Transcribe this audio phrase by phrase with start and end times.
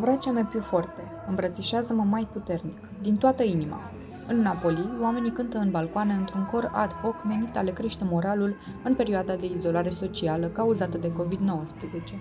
[0.00, 3.90] Abrace-me più forte, îmbrățișează-mă mai puternic, din toată inima.
[4.28, 8.56] În Napoli, oamenii cântă în balcoane într-un cor ad hoc menit a le crește moralul
[8.84, 12.14] în perioada de izolare socială cauzată de COVID-19.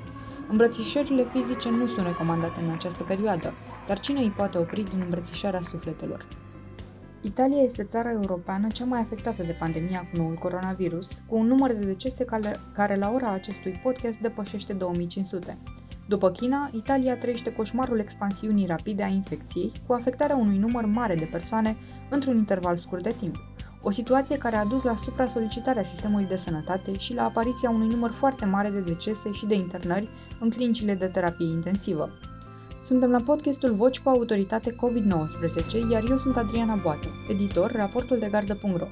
[0.50, 3.54] Îmbrățișările fizice nu sunt recomandate în această perioadă,
[3.88, 6.28] dar cine îi poate opri din îmbrățișarea sufletelor?
[7.22, 11.74] Italia este țara europeană cea mai afectată de pandemia cu noul coronavirus, cu un număr
[11.74, 15.58] de decese care, care la ora acestui podcast depășește 2500.
[16.10, 21.26] După China, Italia trăiește coșmarul expansiunii rapide a infecției, cu afectarea unui număr mare de
[21.32, 21.78] persoane
[22.10, 23.36] într-un interval scurt de timp.
[23.82, 28.12] O situație care a dus la supra-solicitarea sistemului de sănătate și la apariția unui număr
[28.12, 30.08] foarte mare de decese și de internări
[30.40, 32.10] în clinicile de terapie intensivă.
[32.86, 38.28] Suntem la podcastul Voci cu autoritate COVID-19, iar eu sunt Adriana Boată, editor raportul de
[38.32, 38.88] gardă.ro.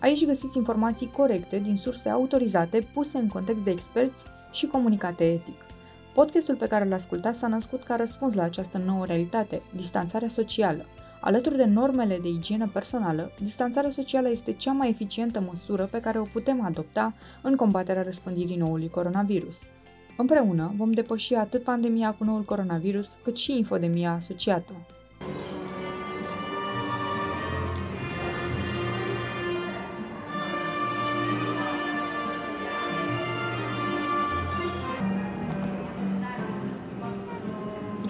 [0.00, 5.69] Aici găsiți informații corecte din surse autorizate, puse în context de experți și comunicate etic.
[6.14, 10.86] Podcastul pe care l ascultați s-a născut ca răspuns la această nouă realitate, distanțarea socială.
[11.20, 16.18] Alături de normele de igienă personală, distanțarea socială este cea mai eficientă măsură pe care
[16.18, 19.58] o putem adopta în combaterea răspândirii noului coronavirus.
[20.16, 24.72] Împreună vom depăși atât pandemia cu noul coronavirus, cât și infodemia asociată.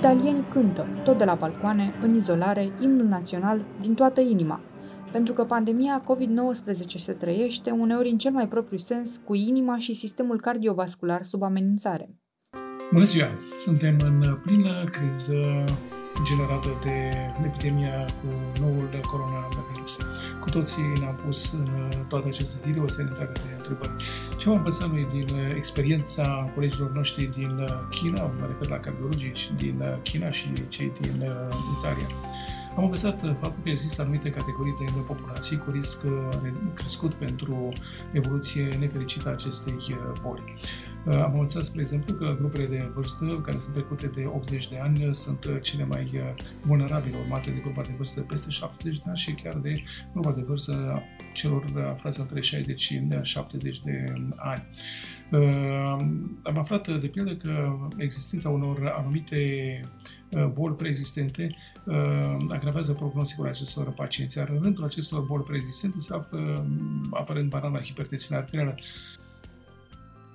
[0.00, 4.60] Italienii cântă, tot de la balcoane, în izolare, imnul național, din toată inima,
[5.12, 9.94] pentru că pandemia COVID-19 se trăiește uneori în cel mai propriu sens cu inima și
[9.94, 12.08] sistemul cardiovascular sub amenințare.
[12.92, 13.26] Bună ziua!
[13.58, 15.64] Suntem în plină criză
[16.24, 16.96] generată de
[17.44, 18.28] epidemia cu
[18.60, 19.96] noul coronavirus.
[20.40, 21.68] Cu toții ne-am pus în
[22.08, 24.04] toate aceste zile o serie întreagă de întrebări.
[24.38, 29.82] Ce am învățat noi din experiența colegilor noștri din China, mă refer la cardiologii din
[30.03, 31.14] China și cei din
[31.78, 32.06] Italia?
[32.76, 36.04] Am învățat faptul că există anumite categorii de populații cu risc
[36.75, 37.69] crescut pentru
[38.12, 40.58] evoluție nefericită a acestei boli.
[41.06, 44.78] Uh, am învățat, spre exemplu, că grupele de vârstă care sunt trecute de 80 de
[44.78, 46.21] ani sunt uh, cele mai uh,
[46.62, 50.41] vulnerabile, urmate de grupa de vârstă peste 70 de ani și chiar de grupa de
[50.41, 51.03] vârstă
[51.33, 54.05] celor aflați între 60 și 70 de
[54.37, 54.65] ani.
[56.43, 59.81] Am aflat, de pildă, că existența unor anumite
[60.53, 61.56] boli preexistente
[62.49, 66.67] agravează prognosticul acestor pacienți, iar în rândul acestor boli preexistente se află
[67.11, 68.75] aparent banana hipertensiunea arterială,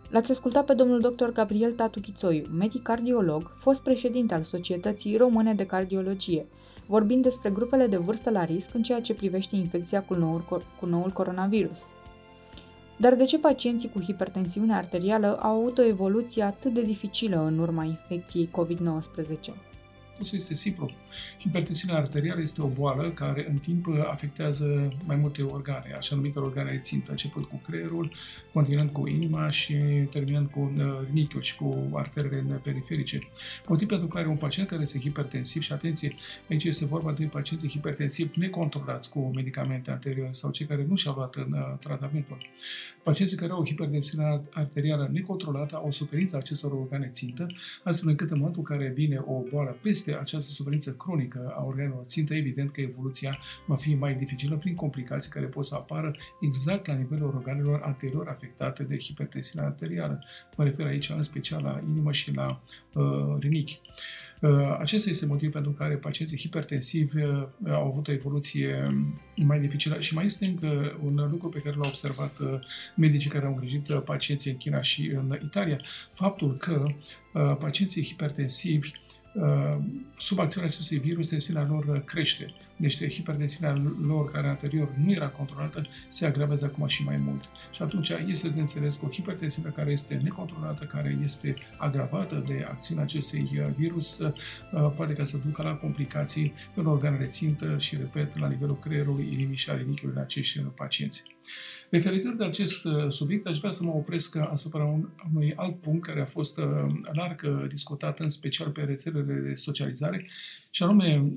[0.09, 1.25] L-ați ascultat pe domnul dr.
[1.25, 6.45] Gabriel Tatu Chițoiu, medic cardiolog, fost președinte al Societății Române de Cardiologie,
[6.88, 10.85] vorbind despre grupele de vârstă la risc în ceea ce privește infecția cu noul, cu
[10.85, 11.85] noul coronavirus.
[12.97, 17.57] Dar de ce pacienții cu hipertensiune arterială au avut o evoluție atât de dificilă în
[17.57, 19.53] urma infecției COVID-19?
[20.07, 20.89] Răspunsul este simplu.
[21.40, 26.80] Hipertensiunea arterială este o boală care în timp afectează mai multe organe, așa numite organe
[26.81, 28.12] țintă, începând cu creierul,
[28.53, 29.74] continuând cu inima și
[30.12, 33.20] terminând cu uh, rinichiul și cu arterele periferice.
[33.68, 36.16] Motiv pentru care un pacient care este hipertensiv, și atenție,
[36.50, 41.16] aici este vorba de pacienți hipertensivi necontrolați cu medicamente anterioare sau cei care nu și-au
[41.16, 42.38] luat în uh, tratamentul.
[43.03, 47.47] Pacienții care au o hipertensiune arterială necontrolată au o suferință acestor organe țintă,
[47.84, 52.03] astfel încât în momentul în care vine o boală peste această suferință cronică a organelor
[52.05, 56.88] țintă, evident că evoluția va fi mai dificilă prin complicații care pot să apară exact
[56.88, 60.23] la nivelul organelor anterior afectate de hipertensiunea arterială.
[60.57, 62.61] Mă refer aici în special la inimă și la
[62.93, 63.81] uh, rinichi.
[64.41, 68.97] Uh, acesta este motivul pentru care pacienții hipertensivi uh, au avut o evoluție
[69.35, 72.59] mai dificilă și mai este încă un lucru pe care l-au observat uh,
[72.95, 75.79] medicii care au îngrijit pacienții în China și în Italia,
[76.13, 76.85] faptul că
[77.59, 79.04] pacienții hipertensivi Uh,
[80.18, 82.53] sub acțiunea acestui virus, tensiunea lor crește.
[82.78, 87.43] Deci hipertensiunea lor, care anterior nu era controlată, se agravează acum și mai mult.
[87.72, 92.66] Și atunci este de înțeles că o hipertensiune care este necontrolată, care este agravată de
[92.70, 94.32] acțiunea acestui uh, virus, uh,
[94.96, 99.55] poate ca să ducă la complicații în organele țintă și, repet, la nivelul creierului, inimii
[99.55, 101.23] și a rinichiului acești pacienți.
[101.90, 104.99] Referitor de acest uh, subiect, aș vrea să mă opresc asupra
[105.34, 106.66] unui alt punct care a fost uh,
[107.14, 110.28] larg uh, discutat, în special pe rețelele de socializare,
[110.70, 111.34] și anume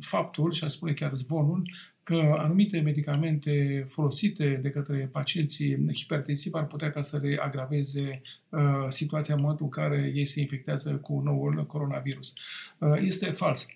[0.00, 1.62] faptul, și aș spune chiar zvonul,
[2.06, 8.60] că anumite medicamente folosite de către pacienții hipertensivi ar putea ca să le agraveze uh,
[8.88, 12.34] situația în momentul în care ei se infectează cu noul coronavirus.
[12.78, 13.66] Uh, este fals.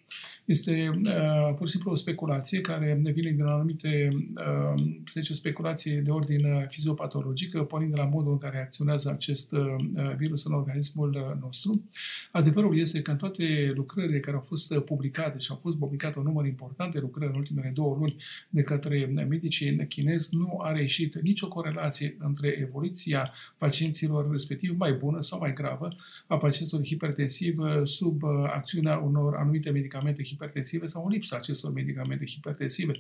[0.51, 5.35] Este uh, pur și simplu o speculație care ne vine din anumite, uh, să zicem,
[5.35, 9.77] speculații de ordin uh, fiziopatologic, pornind de la modul în care acționează acest uh,
[10.17, 11.85] virus în organismul uh, nostru.
[12.33, 16.19] Adevărul este că în toate lucrările care au fost uh, publicate și au fost publicate
[16.19, 18.17] un număr important de lucrări în ultimele două luni
[18.49, 25.21] de către medicii chinezi, nu a reieșit nicio corelație între evoluția pacienților respectiv mai bună
[25.21, 25.89] sau mai gravă
[26.27, 28.25] a pacienților hipertensiv sub
[28.55, 32.93] acțiunea unor anumite medicamente hipertensive sau în lipsa acestor medicamente hipertensive.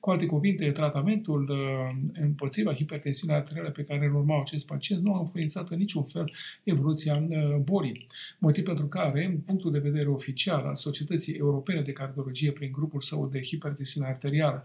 [0.00, 5.14] Cu alte cuvinte, tratamentul uh, împotriva hipertensiunii arteriale pe care îl urmau acest pacient nu
[5.14, 6.32] a influențat în niciun fel
[6.62, 8.06] evoluția uh, bolii.
[8.38, 13.00] Motiv pentru care, în punctul de vedere oficial al Societății Europene de Cardiologie prin grupul
[13.00, 14.64] său de hipertensiune arterială,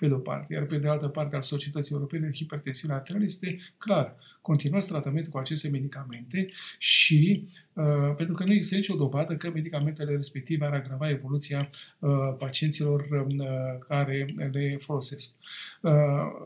[0.00, 3.24] pe de o parte, iar pe de altă parte al Societății Europene de Hipertensiune Arterială
[3.24, 4.16] este clar.
[4.40, 6.48] Continuați tratamentul cu aceste medicamente
[6.78, 12.10] și uh, pentru că nu există nicio dovadă că medicamentele respective ar agrava evoluția uh,
[12.38, 13.46] pacienților uh,
[13.88, 15.34] care le folosesc.
[15.80, 15.92] Uh,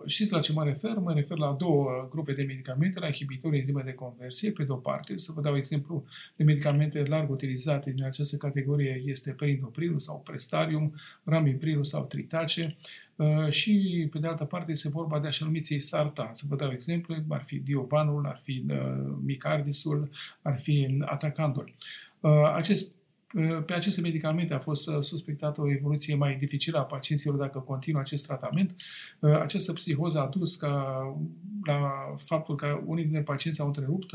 [0.07, 0.95] știți la ce mă refer?
[0.95, 4.77] Mă refer la două grupe de medicamente, la inhibitori enzime de conversie, pe de o
[4.77, 6.05] parte, să vă dau exemplu
[6.37, 12.77] de medicamente larg utilizate din această categorie este perindoprilul sau prestarium, ramiprilul sau tritace,
[13.17, 16.31] Uh, și, pe de altă parte, este vorba de așa numiții sartan.
[16.33, 20.11] Să vă dau exemplu, ar fi diovanul, ar fi uh, micardisul,
[20.43, 21.75] ar fi atacandul.
[22.21, 22.93] Uh, acest
[23.67, 28.27] pe aceste medicamente a fost suspectată o evoluție mai dificilă a pacienților dacă continuă acest
[28.27, 28.77] tratament.
[29.21, 31.03] Această psihoză a dus ca,
[31.65, 34.11] la faptul că unii dintre pacienți au întrerupt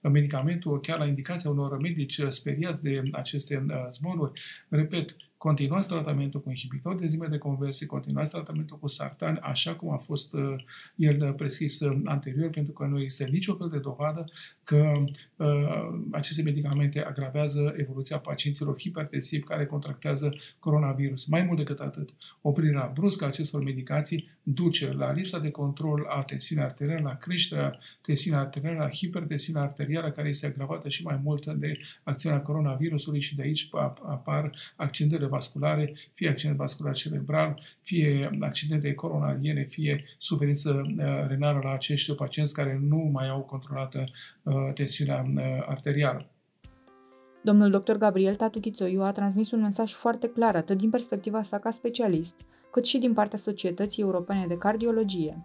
[0.00, 4.40] medicamentul chiar la indicația unor medici speriați de aceste zvonuri.
[4.68, 5.16] Repet,
[5.46, 9.96] continuați tratamentul cu inhibitor de enzime de conversie, continuați tratamentul cu sartani, așa cum a
[9.96, 10.54] fost uh,
[10.96, 14.24] el prescris uh, anterior, pentru că nu există nicio fel de dovadă
[14.64, 14.92] că
[15.36, 15.46] uh,
[16.10, 21.26] aceste medicamente agravează evoluția pacienților hipertensivi care contractează coronavirus.
[21.26, 22.10] Mai mult decât atât,
[22.40, 27.78] oprirea bruscă a acestor medicații duce la lipsa de control a tensiunii arteriale, la creșterea
[28.02, 33.36] tensiunii arteriale, la hipertensiunea arterială, care este agravată și mai mult de acțiunea coronavirusului și
[33.36, 33.68] de aici
[34.06, 41.72] apar accidentele vasculare, fie accident vascular cerebral, fie accidente coronariene, fie suferință uh, renală la
[41.72, 44.04] acești pacienți care nu mai au controlată
[44.42, 46.30] uh, tensiunea uh, arterială.
[47.42, 47.92] Domnul dr.
[47.92, 52.36] Gabriel Tatu Chițoiu a transmis un mesaj foarte clar atât din perspectiva sa ca specialist,
[52.72, 55.44] cât și din partea Societății Europene de Cardiologie.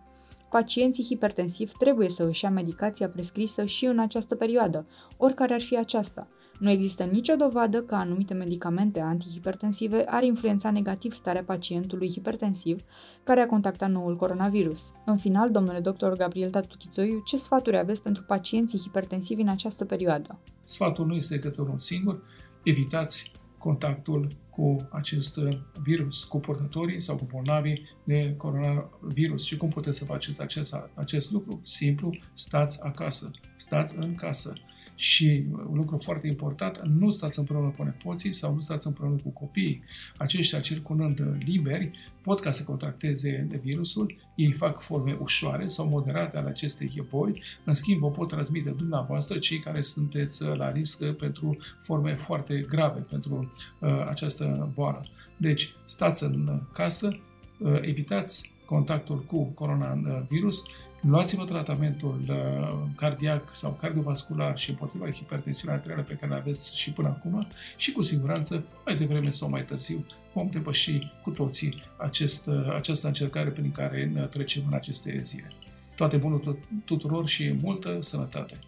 [0.50, 5.78] Pacienții hipertensivi trebuie să își ia medicația prescrisă și în această perioadă, oricare ar fi
[5.78, 6.28] aceasta–
[6.62, 12.82] nu există nicio dovadă că anumite medicamente antihipertensive ar influența negativ starea pacientului hipertensiv
[13.24, 14.92] care a contactat noul coronavirus.
[15.06, 16.08] În final, domnule dr.
[16.08, 20.40] Gabriel Tatuchițoiu, ce sfaturi aveți pentru pacienții hipertensivi în această perioadă?
[20.64, 22.24] Sfatul nu este decât unul singur.
[22.64, 25.38] Evitați contactul cu acest
[25.84, 29.46] virus, cu portătorii sau cu bolnavii de coronavirus.
[29.46, 31.62] Și cum puteți să faceți acest, acest lucru?
[31.64, 34.54] Simplu, stați acasă, stați în casă.
[34.96, 39.30] Și un lucru foarte important, nu stați împreună cu nepoții sau nu stați împreună cu
[39.30, 39.84] copiii.
[40.18, 41.92] Aceștia circulând liberi
[42.22, 47.74] pot ca să contracteze virusul, ei fac forme ușoare sau moderate ale acestei boli, în
[47.74, 53.54] schimb vă pot transmite dumneavoastră cei care sunteți la risc pentru forme foarte grave pentru
[53.80, 55.06] uh, această boală.
[55.38, 57.20] Deci, stați în casă,
[57.60, 60.64] uh, evitați contactul cu coronavirus
[61.02, 66.92] luați-vă tratamentul uh, cardiac sau cardiovascular și împotriva hipertensiunii arteriale pe care le aveți și
[66.92, 72.48] până acum și cu siguranță, mai devreme sau mai târziu, vom depăși cu toții acest,
[72.48, 75.52] uh, această încercare prin care ne trecem în aceste zile.
[75.96, 78.60] Toate bunul tuturor și multă sănătate!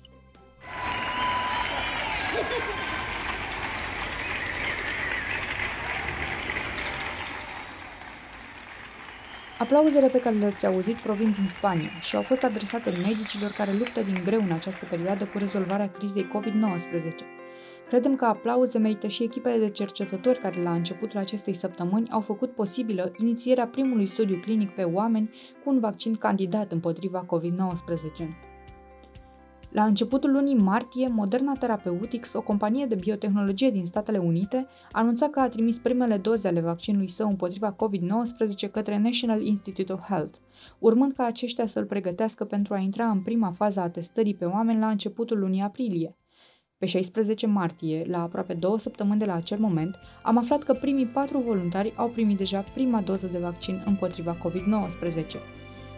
[9.63, 14.01] Aplauzele pe care le-ați auzit provin din Spania și au fost adresate medicilor care luptă
[14.01, 17.15] din greu în această perioadă cu rezolvarea crizei COVID-19.
[17.87, 22.51] Credem că aplauze merită și echipele de cercetători care la începutul acestei săptămâni au făcut
[22.55, 25.29] posibilă inițierea primului studiu clinic pe oameni
[25.63, 28.52] cu un vaccin candidat împotriva COVID-19.
[29.73, 35.39] La începutul lunii martie, Moderna Therapeutics, o companie de biotehnologie din Statele Unite, anunța că
[35.39, 40.37] a trimis primele doze ale vaccinului său împotriva COVID-19 către National Institute of Health,
[40.79, 44.79] urmând ca aceștia să-l pregătească pentru a intra în prima fază a testării pe oameni
[44.79, 46.15] la începutul lunii aprilie.
[46.77, 51.05] Pe 16 martie, la aproape două săptămâni de la acel moment, am aflat că primii
[51.05, 55.23] patru voluntari au primit deja prima doză de vaccin împotriva COVID-19.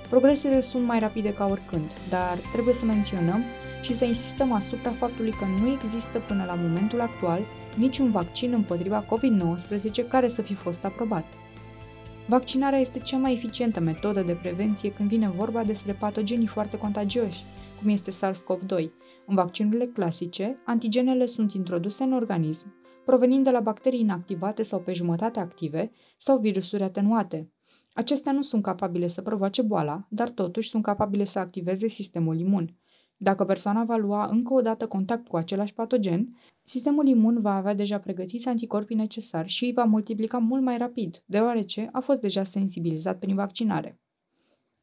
[0.09, 3.43] Progresele sunt mai rapide ca oricând, dar trebuie să menționăm
[3.85, 7.41] și să insistăm asupra faptului că nu există până la momentul actual
[7.77, 11.25] niciun vaccin împotriva COVID-19 care să fi fost aprobat.
[12.27, 17.43] Vaccinarea este cea mai eficientă metodă de prevenție când vine vorba despre patogenii foarte contagioși,
[17.81, 18.89] cum este SARS-CoV-2.
[19.25, 22.73] În vaccinurile clasice, antigenele sunt introduse în organism,
[23.05, 27.51] provenind de la bacterii inactivate sau pe jumătate active sau virusuri atenuate.
[27.93, 32.75] Acestea nu sunt capabile să provoace boala, dar totuși sunt capabile să activeze sistemul imun.
[33.17, 37.73] Dacă persoana va lua încă o dată contact cu același patogen, sistemul imun va avea
[37.73, 42.43] deja pregătiți anticorpii necesari și îi va multiplica mult mai rapid, deoarece a fost deja
[42.43, 43.99] sensibilizat prin vaccinare.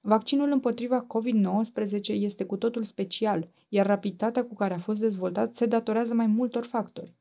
[0.00, 5.66] Vaccinul împotriva COVID-19 este cu totul special, iar rapiditatea cu care a fost dezvoltat se
[5.66, 7.14] datorează mai multor factori.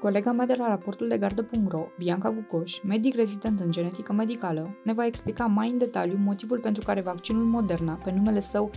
[0.00, 4.92] Colega mea de la raportul de gardă.ro, Bianca Gucoș, medic rezident în genetică medicală, ne
[4.92, 8.70] va explica mai în detaliu motivul pentru care vaccinul Moderna, pe numele său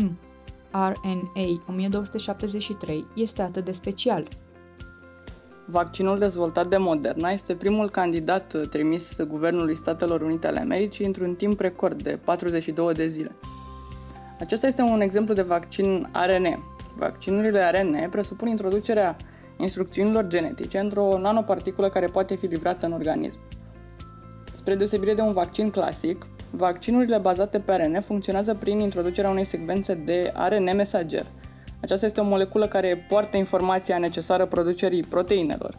[0.00, 0.31] M
[0.72, 4.28] RNA 1273 este atât de special.
[5.66, 11.60] Vaccinul dezvoltat de Moderna este primul candidat trimis Guvernului Statelor Unite ale Americii într-un timp
[11.60, 13.36] record de 42 de zile.
[14.40, 16.58] Acesta este un exemplu de vaccin RNA.
[16.96, 19.16] Vaccinurile RNA presupun introducerea
[19.58, 23.38] instrucțiunilor genetice într-o nanoparticulă care poate fi livrată în organism.
[24.52, 29.94] Spre deosebire de un vaccin clasic, Vaccinurile bazate pe ARN funcționează prin introducerea unei secvențe
[29.94, 31.26] de ARN mesager.
[31.80, 35.78] Aceasta este o moleculă care poartă informația necesară producerii proteinelor.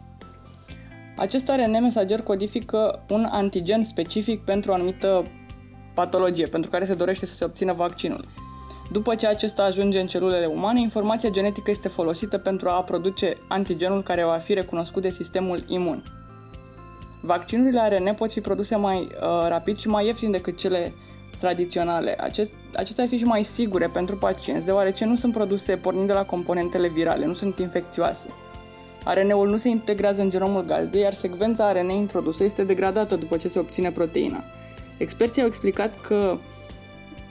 [1.16, 5.26] Acest ARN mesager codifică un antigen specific pentru o anumită
[5.94, 8.24] patologie pentru care se dorește să se obțină vaccinul.
[8.92, 14.02] După ce acesta ajunge în celulele umane, informația genetică este folosită pentru a produce antigenul
[14.02, 16.02] care va fi recunoscut de sistemul imun.
[17.26, 20.92] Vaccinurile ARN pot fi produse mai uh, rapid și mai ieftin decât cele
[21.38, 22.16] tradiționale.
[22.20, 26.24] Acest, acestea fi și mai sigure pentru pacienți, deoarece nu sunt produse pornind de la
[26.24, 28.28] componentele virale, nu sunt infecțioase.
[29.04, 33.48] ARN-ul nu se integrează în genomul gazdei, iar secvența ARN introdusă este degradată după ce
[33.48, 34.44] se obține proteina.
[34.96, 36.36] Experții au explicat că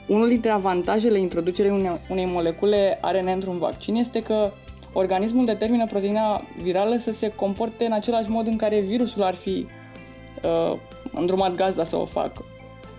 [0.06, 4.50] unul dintre avantajele introducerii unei, unei molecule ARN într-un vaccin este că
[4.92, 9.66] organismul determină proteina virală să se comporte în același mod în care virusul ar fi
[10.44, 10.78] uh,
[11.12, 12.44] îndrumat gazda să o facă.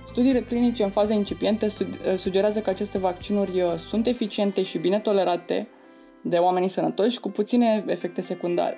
[0.07, 4.99] Studiile clinice în fază incipiente uh, sugerează că aceste vaccinuri uh, sunt eficiente și bine
[4.99, 5.67] tolerate
[6.21, 8.77] de oamenii sănătoși cu puține efecte secundare.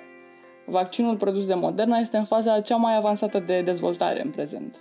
[0.66, 4.80] Vaccinul produs de Moderna este în faza cea mai avansată de dezvoltare în prezent.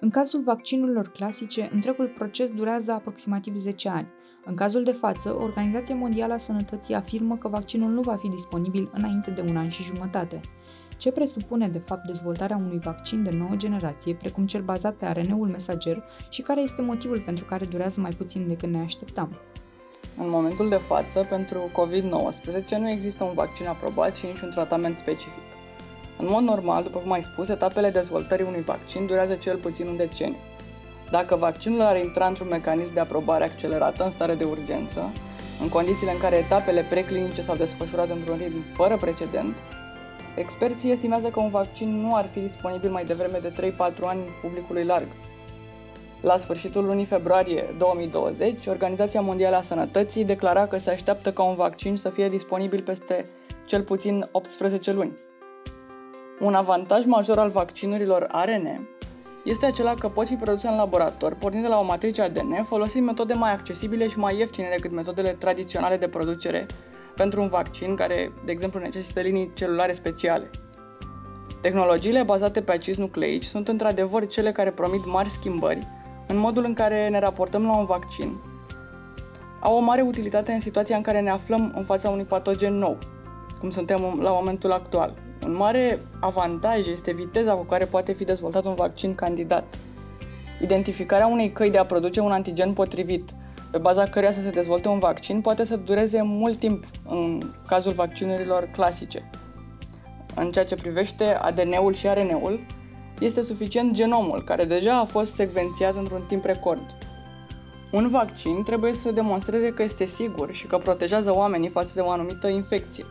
[0.00, 4.06] În cazul vaccinurilor clasice, întregul proces durează aproximativ 10 ani.
[4.44, 8.90] În cazul de față, Organizația Mondială a Sănătății afirmă că vaccinul nu va fi disponibil
[8.92, 10.40] înainte de un an și jumătate.
[10.98, 15.48] Ce presupune de fapt dezvoltarea unui vaccin de nouă generație, precum cel bazat pe ARN-ul
[15.48, 19.38] mesager și care este motivul pentru care durează mai puțin decât ne așteptam?
[20.16, 25.42] În momentul de față, pentru COVID-19 nu există un vaccin aprobat și niciun tratament specific.
[26.18, 29.96] În mod normal, după cum ai spus, etapele dezvoltării unui vaccin durează cel puțin un
[29.96, 30.36] deceniu.
[31.10, 35.12] Dacă vaccinul ar intra într-un mecanism de aprobare accelerată în stare de urgență,
[35.60, 39.56] în condițiile în care etapele preclinice s-au desfășurat într-un ritm fără precedent,
[40.38, 44.84] Experții estimează că un vaccin nu ar fi disponibil mai devreme de 3-4 ani publicului
[44.84, 45.06] larg.
[46.20, 51.54] La sfârșitul lunii februarie 2020, Organizația Mondială a Sănătății declara că se așteaptă ca un
[51.54, 53.26] vaccin să fie disponibil peste
[53.64, 55.16] cel puțin 18 luni.
[56.40, 58.88] Un avantaj major al vaccinurilor ARN
[59.44, 63.06] este acela că pot fi produse în laborator, pornind de la o matrice ADN, folosind
[63.06, 66.66] metode mai accesibile și mai ieftine decât metodele tradiționale de producere
[67.18, 70.50] pentru un vaccin care, de exemplu, necesită linii celulare speciale.
[71.60, 75.86] Tehnologiile bazate pe acizi nucleici sunt într-adevăr cele care promit mari schimbări
[76.26, 78.36] în modul în care ne raportăm la un vaccin.
[79.60, 82.98] Au o mare utilitate în situația în care ne aflăm în fața unui patogen nou,
[83.60, 85.14] cum suntem la momentul actual.
[85.44, 89.78] Un mare avantaj este viteza cu care poate fi dezvoltat un vaccin candidat.
[90.60, 93.30] Identificarea unei căi de a produce un antigen potrivit
[93.70, 97.92] pe baza căreia să se dezvolte un vaccin poate să dureze mult timp în cazul
[97.92, 99.30] vaccinurilor clasice.
[100.34, 102.60] În ceea ce privește ADN-ul și RN-ul,
[103.20, 106.82] este suficient genomul, care deja a fost secvențiat într-un timp record.
[107.92, 112.10] Un vaccin trebuie să demonstreze că este sigur și că protejează oamenii față de o
[112.10, 113.04] anumită infecție.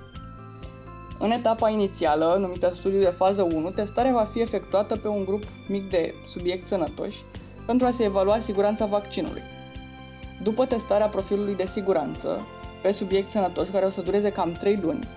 [1.19, 5.43] În etapa inițială, numită studiu de fază 1, testarea va fi efectuată pe un grup
[5.67, 7.21] mic de subiecti sănătoși
[7.65, 9.41] pentru a se evalua siguranța vaccinului.
[10.44, 12.46] După testarea profilului de siguranță,
[12.82, 15.08] pe subiecti sănătoși care o să dureze cam 3 luni,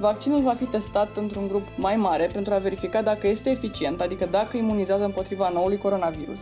[0.00, 4.26] vaccinul va fi testat într-un grup mai mare pentru a verifica dacă este eficient, adică
[4.30, 6.38] dacă imunizează împotriva noului coronavirus,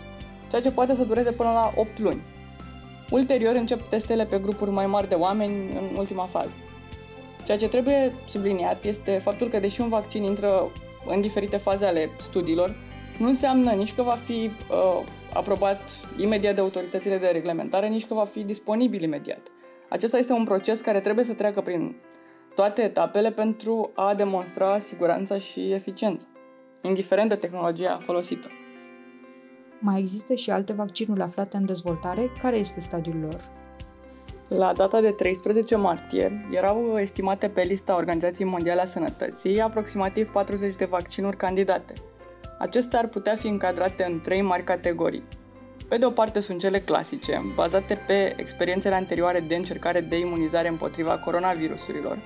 [0.51, 2.23] ceea ce poate să dureze până la 8 luni.
[3.11, 6.53] Ulterior încep testele pe grupuri mai mari de oameni în ultima fază.
[7.45, 10.71] Ceea ce trebuie subliniat este faptul că deși un vaccin intră
[11.07, 12.75] în diferite faze ale studiilor,
[13.19, 15.81] nu înseamnă nici că va fi uh, aprobat
[16.17, 19.41] imediat de autoritățile de reglementare, nici că va fi disponibil imediat.
[19.89, 21.97] Acesta este un proces care trebuie să treacă prin
[22.55, 26.27] toate etapele pentru a demonstra siguranța și eficiența,
[26.83, 28.49] indiferent de tehnologia folosită.
[29.79, 32.31] Mai există și alte vaccinuri aflate în dezvoltare?
[32.43, 33.51] Care este stadiul lor?
[34.49, 40.77] La data de 13 martie erau estimate pe lista Organizației Mondiale a Sănătății aproximativ 40
[40.77, 41.95] de vaccinuri candidate.
[42.59, 45.23] Acestea ar putea fi încadrate în trei mari categorii.
[45.89, 50.69] Pe de o parte sunt cele clasice, bazate pe experiențele anterioare de încercare de imunizare
[50.69, 52.19] împotriva coronavirusurilor,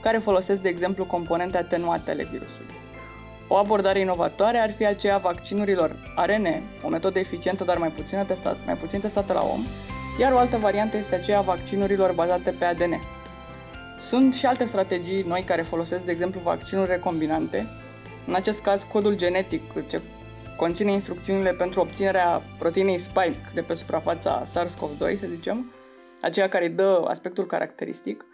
[0.00, 2.74] care folosesc, de exemplu, componente atenuate ale virusului.
[3.48, 6.46] O abordare inovatoare ar fi aceea vaccinurilor ARN,
[6.82, 9.60] o metodă eficientă, dar mai puțin, testat, mai puțin testată la om,
[10.20, 13.00] iar o altă variantă este aceea vaccinurilor bazate pe ADN.
[14.08, 17.66] Sunt și alte strategii noi care folosesc, de exemplu, vaccinuri recombinante,
[18.26, 20.00] în acest caz codul genetic ce
[20.56, 25.72] conține instrucțiunile pentru obținerea proteinei spike de pe suprafața SARS-CoV-2, să zicem,
[26.20, 28.24] aceea care îi dă aspectul caracteristic.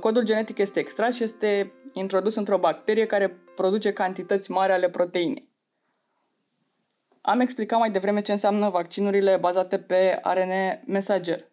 [0.00, 5.48] Codul genetic este extras și este introdus într-o bacterie care produce cantități mari ale proteinei.
[7.20, 10.52] Am explicat mai devreme ce înseamnă vaccinurile bazate pe ARN
[10.86, 11.48] mesager.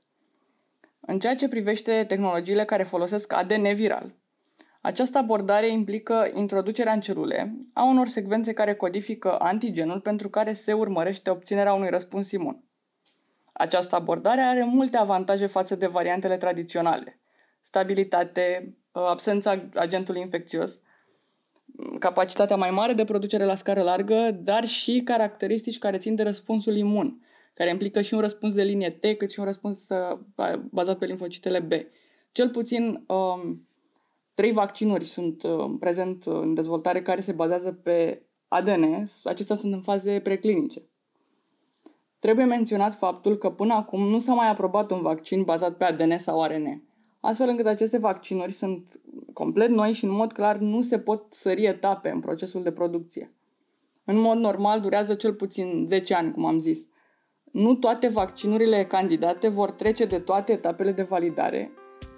[0.99, 4.13] În ceea ce privește tehnologiile care folosesc ADN viral,
[4.87, 10.73] această abordare implică introducerea în celule a unor secvențe care codifică antigenul pentru care se
[10.73, 12.63] urmărește obținerea unui răspuns imun.
[13.53, 17.19] Această abordare are multe avantaje față de variantele tradiționale.
[17.61, 20.79] Stabilitate, absența agentului infecțios,
[21.99, 26.75] capacitatea mai mare de producere la scară largă, dar și caracteristici care țin de răspunsul
[26.75, 27.21] imun,
[27.53, 30.19] care implică și un răspuns de linie T, cât și un răspuns uh,
[30.71, 31.71] bazat pe linfocitele B.
[32.31, 33.66] Cel puțin um,
[34.37, 39.81] trei vaccinuri sunt uh, prezent în dezvoltare care se bazează pe ADN, acestea sunt în
[39.81, 40.81] faze preclinice.
[42.19, 46.17] Trebuie menționat faptul că până acum nu s-a mai aprobat un vaccin bazat pe ADN
[46.17, 46.81] sau RNA
[47.19, 48.99] astfel încât aceste vaccinuri sunt
[49.33, 53.35] complet noi și în mod clar nu se pot sări etape în procesul de producție.
[54.03, 56.87] În mod normal durează cel puțin 10 ani, cum am zis.
[57.51, 61.71] Nu toate vaccinurile candidate vor trece de toate etapele de validare,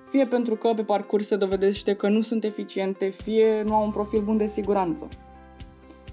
[0.10, 3.92] fie pentru că pe parcurs se dovedește că nu sunt eficiente, fie nu au un
[3.92, 5.08] profil bun de siguranță.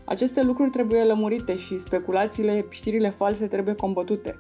[0.05, 4.39] Aceste lucruri trebuie lămurite și speculațiile, știrile false trebuie combătute.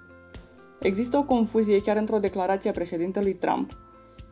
[0.80, 3.70] Există o confuzie chiar într-o declarație a președintelui Trump,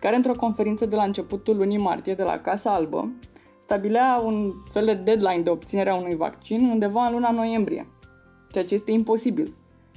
[0.00, 3.12] care într-o conferință de la începutul lunii martie de la Casa Albă
[3.58, 7.88] stabilea un fel de deadline de obținere a unui vaccin undeva în luna noiembrie,
[8.50, 9.54] ceea ce este imposibil.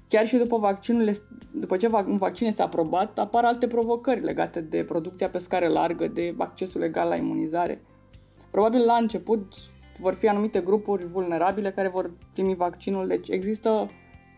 [0.07, 1.13] Chiar și după, vaccinurile,
[1.51, 6.07] după ce un vaccin este aprobat, apar alte provocări legate de producția pe scară largă,
[6.07, 7.81] de accesul legal la imunizare.
[8.51, 9.53] Probabil la început
[9.99, 13.89] vor fi anumite grupuri vulnerabile care vor primi vaccinul, deci există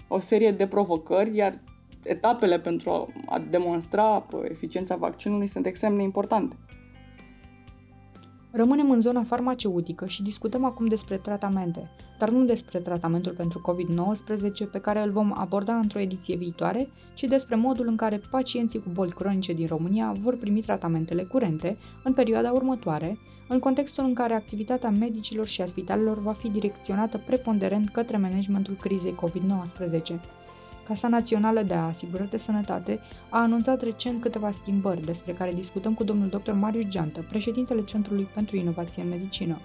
[0.08, 1.62] o serie de provocări, iar
[2.04, 6.56] etapele pentru a demonstra eficiența vaccinului sunt extrem de importante.
[8.52, 14.72] Rămânem în zona farmaceutică și discutăm acum despre tratamente, dar nu despre tratamentul pentru COVID-19
[14.72, 18.90] pe care îl vom aborda într-o ediție viitoare, ci despre modul în care pacienții cu
[18.94, 24.34] boli cronice din România vor primi tratamentele curente în perioada următoare, în contextul în care
[24.34, 30.39] activitatea medicilor și a spitalelor va fi direcționată preponderent către managementul crizei COVID-19.
[30.90, 33.00] Casa Națională de Asigurări de Sănătate
[33.30, 36.52] a anunțat recent câteva schimbări despre care discutăm cu domnul dr.
[36.52, 39.60] Marius Geantă, președintele Centrului pentru Inovație în Medicină.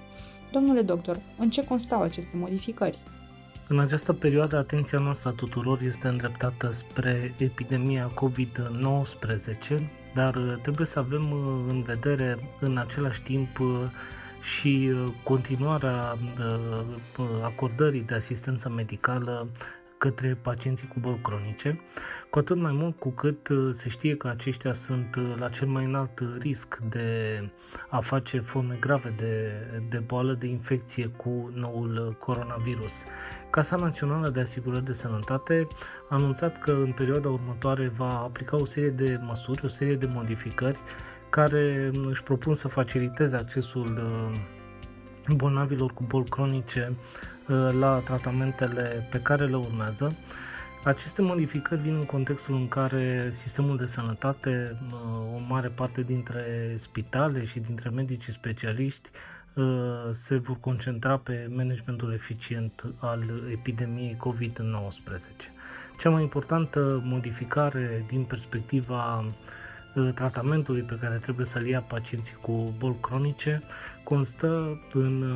[0.52, 2.98] Domnule doctor, în ce constau aceste modificări?
[3.68, 10.86] În această perioadă, atenția noastră a tuturor este îndreptată spre epidemia COVID-19, dar uh, trebuie
[10.86, 13.66] să avem uh, în vedere în același timp uh,
[14.42, 16.18] și continuarea
[17.42, 19.48] acordării de asistență medicală
[20.04, 21.80] către pacienții cu boli cronice,
[22.30, 25.66] cu atât mai mult cu cât uh, se știe că aceștia sunt uh, la cel
[25.66, 27.08] mai înalt risc de
[27.88, 29.52] a face forme grave de,
[29.88, 33.04] de boală, de infecție cu noul coronavirus.
[33.50, 35.66] Casa Națională de Asigurări de Sănătate
[36.08, 40.08] a anunțat că în perioada următoare va aplica o serie de măsuri, o serie de
[40.12, 40.78] modificări
[41.28, 44.36] care își propun să faciliteze accesul uh,
[45.28, 46.92] bolnavilor cu boli cronice
[47.48, 50.14] Uh, la tratamentele pe care le urmează.
[50.84, 56.74] Aceste modificări vin în contextul în care sistemul de sănătate, uh, o mare parte dintre
[56.76, 59.10] spitale și dintre medicii specialiști
[60.10, 65.50] se vor concentra pe managementul eficient al epidemiei COVID-19.
[65.98, 69.24] Cea mai importantă modificare din perspectiva
[70.14, 73.62] tratamentului pe care trebuie să-l ia pacienții cu boli cronice
[74.04, 75.34] constă în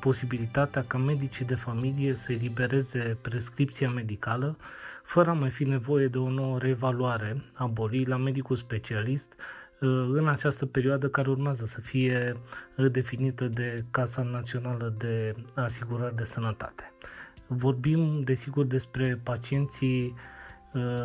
[0.00, 4.56] posibilitatea ca medicii de familie să elibereze prescripția medicală
[5.04, 9.32] fără a mai fi nevoie de o nouă reevaluare a bolii la medicul specialist
[9.80, 12.36] uh, în această perioadă care urmează să fie
[12.76, 16.92] uh, definită de Casa Națională de Asigurări de Sănătate.
[17.46, 20.33] Vorbim, desigur, despre pacienții uh,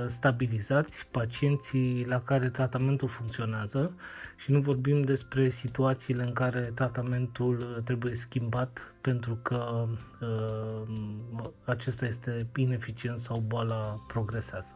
[0.06, 3.94] stabilizați, pacienții la care tratamentul funcționează
[4.38, 9.88] și nu vorbim despre situațiile în care tratamentul trebuie schimbat pentru că
[10.22, 14.76] uh, acesta este ineficient sau boala progresează.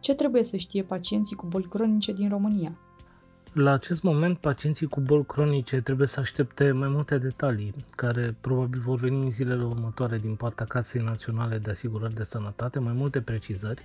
[0.00, 2.78] Ce trebuie să știe pacienții cu boli cronice din România?
[3.54, 8.80] La acest moment, pacienții cu boli cronice trebuie să aștepte mai multe detalii, care probabil
[8.80, 13.20] vor veni în zilele următoare din partea Casei Naționale de Asigurări de Sănătate, mai multe
[13.20, 13.82] precizări,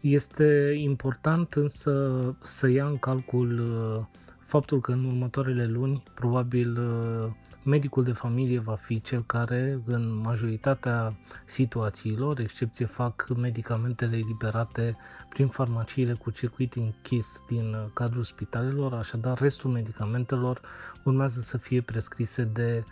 [0.00, 7.30] este important însă să ia în calcul uh, faptul că în următoarele luni probabil uh,
[7.62, 14.96] medicul de familie va fi cel care în majoritatea situațiilor, excepție fac medicamentele eliberate
[15.36, 20.60] prin farmaciile cu circuit închis din uh, cadrul spitalelor, așadar restul medicamentelor
[21.04, 22.84] urmează să fie prescrise de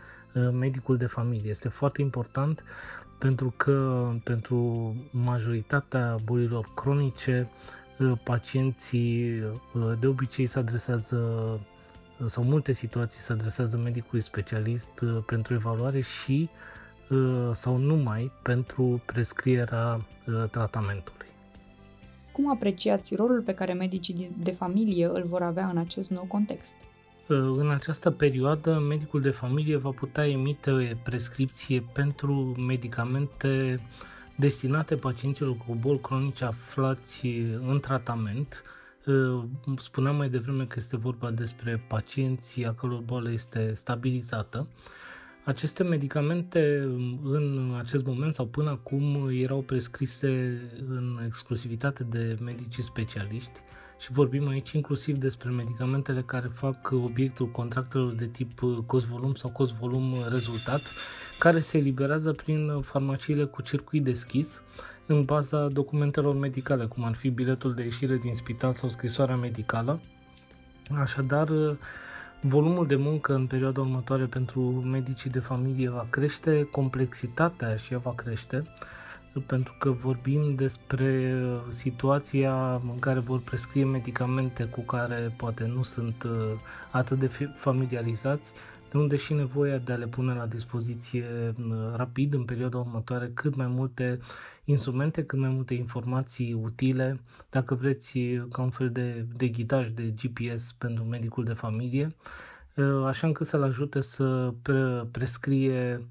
[0.52, 1.50] medicul de familie.
[1.50, 2.64] Este foarte important
[3.18, 7.50] pentru că pentru majoritatea bolilor cronice
[7.98, 15.04] uh, pacienții uh, de obicei se adresează uh, sau multe situații se adresează medicului specialist
[15.26, 16.48] pentru evaluare și
[17.52, 20.06] sau numai pentru prescrierea
[20.50, 21.23] tratamentului.
[22.34, 26.76] Cum apreciați rolul pe care medicii de familie îl vor avea în acest nou context?
[27.28, 32.32] În această perioadă, medicul de familie va putea emite o prescripție pentru
[32.66, 33.80] medicamente
[34.36, 37.26] destinate pacienților cu boli cronice aflați
[37.66, 38.62] în tratament.
[39.76, 44.66] Spuneam mai devreme că este vorba despre pacienții a căror boală este stabilizată.
[45.44, 46.78] Aceste medicamente
[47.22, 53.60] în acest moment sau până acum erau prescrise în exclusivitate de medicii specialiști
[53.98, 60.14] și vorbim aici inclusiv despre medicamentele care fac obiectul contractelor de tip cost-volum sau cost-volum
[60.28, 60.80] rezultat,
[61.38, 64.62] care se eliberează prin farmaciile cu circuit deschis
[65.06, 70.00] în baza documentelor medicale, cum ar fi biletul de ieșire din spital sau scrisoarea medicală.
[71.00, 71.48] Așadar,
[72.46, 77.98] volumul de muncă în perioada următoare pentru medicii de familie va crește, complexitatea și ea
[77.98, 78.64] va crește,
[79.46, 85.82] pentru că vorbim despre uh, situația în care vor prescrie medicamente cu care poate nu
[85.82, 86.30] sunt uh,
[86.90, 88.52] atât de familiarizați,
[88.94, 93.30] de unde și nevoia de a le pune la dispoziție uh, rapid în perioada următoare
[93.34, 94.18] cât mai multe
[94.64, 98.18] instrumente, cât mai multe informații utile, dacă vreți
[98.50, 102.14] ca un fel de, de ghidaj de GPS pentru medicul de familie,
[103.06, 104.54] așa încât să-l ajute să
[105.10, 106.08] prescrie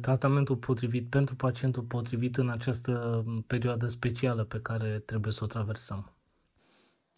[0.00, 6.12] tratamentul potrivit pentru pacientul potrivit în această perioadă specială pe care trebuie să o traversăm.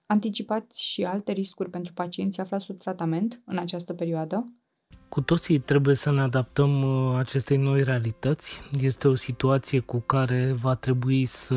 [0.07, 4.53] Anticipați și alte riscuri pentru pacienții aflați sub tratament în această perioadă?
[5.11, 8.61] Cu toții trebuie să ne adaptăm uh, acestei noi realități.
[8.81, 11.57] Este o situație cu care va trebui să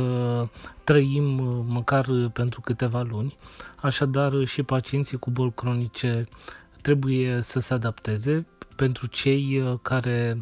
[0.84, 3.38] trăim uh, măcar pentru câteva luni.
[3.76, 6.26] Așadar, și pacienții cu boli cronice
[6.82, 8.46] trebuie să se adapteze.
[8.76, 10.38] Pentru cei uh, care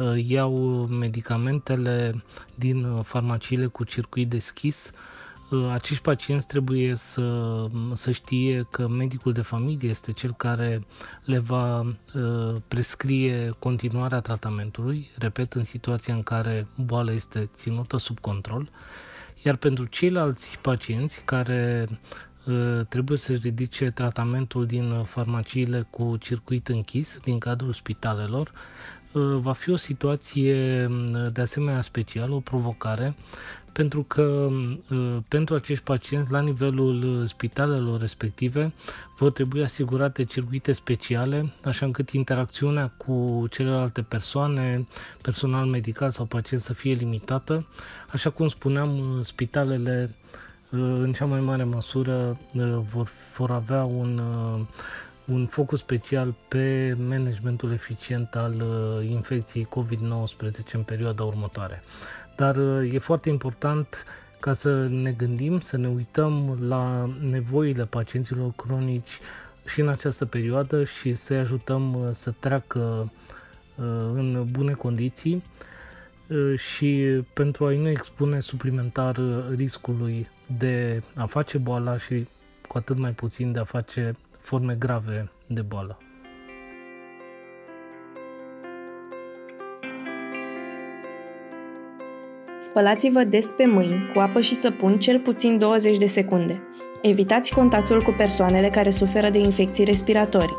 [0.00, 0.52] Uh, iau
[0.86, 4.98] medicamentele din uh, farmaciile cu circuit deschis, uh,
[5.72, 10.86] acești pacienți trebuie să, să știe că medicul de familie este cel care
[11.24, 11.94] le va
[12.68, 18.70] prescrie continuarea tratamentului, repet, în situația în care boala este ținută sub control,
[19.42, 21.88] iar pentru ceilalți pacienți care
[22.88, 28.52] trebuie să-și ridice tratamentul din farmaciile cu circuit închis din cadrul spitalelor,
[29.12, 33.14] Uh, va fi o situație mm, de asemenea specială, o provocare,
[33.72, 34.48] pentru că
[34.90, 38.72] uh, pentru acești pacienți, la nivelul uh, spitalelor respective,
[39.18, 44.86] vor trebui asigurate circuite speciale, așa încât interacțiunea cu celelalte persoane,
[45.22, 47.66] personal medical sau pacient să fie limitată.
[48.12, 50.14] Așa cum spuneam, spitalele
[50.70, 52.38] în cea mai mare măsură
[52.92, 54.20] vor, vor avea un
[55.32, 61.82] un focus special pe managementul eficient al uh, infecției COVID-19 în perioada următoare.
[62.40, 64.04] Dar uh, e foarte important
[64.38, 69.18] ca să ne gândim, să ne uităm la nevoile pacienților cronici
[69.66, 73.12] și în această perioadă și să-i ajutăm să treacă
[74.14, 75.42] în bune condiții
[76.56, 79.20] și pentru a-i nu expune suplimentar
[79.54, 82.28] riscului de a face boala și
[82.68, 85.98] cu atât mai puțin de a face forme grave de boală.
[92.70, 96.62] Spălați-vă des pe mâini cu apă și săpun cel puțin 20 de secunde.
[97.02, 100.56] Evitați contactul cu persoanele care suferă de infecții respiratorii.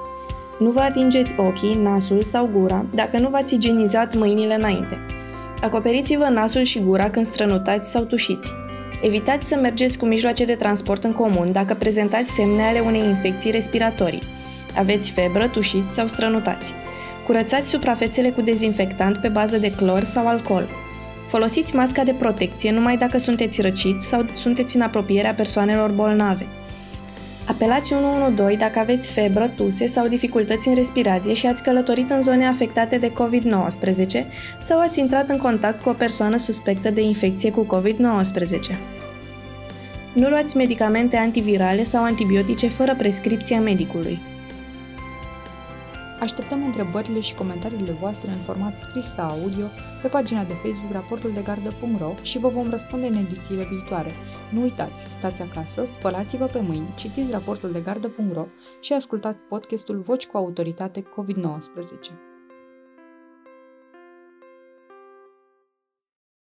[0.60, 5.00] Nu vă atingeți ochii, nasul sau gura dacă nu v-ați igienizat mâinile înainte.
[5.62, 8.52] Acoperiți-vă nasul și gura când strănutați sau tușiți.
[9.02, 13.52] Evitați să mergeți cu mijloace de transport în comun dacă prezentați semne ale unei infecții
[13.52, 14.24] respiratorii.
[14.78, 16.74] Aveți febră, tușiți sau strănutați.
[17.26, 20.68] Curățați suprafețele cu dezinfectant pe bază de clor sau alcool.
[21.32, 26.48] Folosiți masca de protecție numai dacă sunteți răciți sau sunteți în apropierea persoanelor bolnave.
[27.46, 32.48] Apelați 112 dacă aveți febră, tuse sau dificultăți în respirație și ați călătorit în zone
[32.48, 34.26] afectate de COVID-19
[34.60, 38.78] sau ați intrat în contact cu o persoană suspectă de infecție cu COVID-19.
[40.14, 44.31] Nu luați medicamente antivirale sau antibiotice fără prescripția medicului.
[46.22, 49.66] Așteptăm întrebările și comentariile voastre în format scris sau audio
[50.02, 54.12] pe pagina de Facebook raportul de gardă.ro și vă vom răspunde în edițiile viitoare.
[54.52, 58.46] Nu uitați, stați acasă, spălați-vă pe mâini, citiți raportul de gardă.ro
[58.80, 62.31] și ascultați podcastul Voci cu autoritate COVID-19.